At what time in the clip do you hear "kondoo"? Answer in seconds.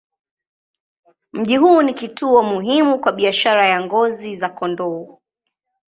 4.49-5.17